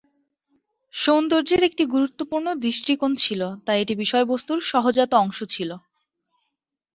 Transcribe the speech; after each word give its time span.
সৌন্দর্যের 0.93 1.61
একটি 1.63 1.83
গুরুত্বপূর্ণ 1.85 2.47
দৃষ্টিকোণ 2.63 3.11
ছিল, 3.15 3.41
তাই 3.65 3.77
এটি 3.79 3.93
বিষয়বস্তুর 3.95 4.59
সহজাত 4.71 5.11
অংশ 5.15 5.39
ছিল, 5.53 5.69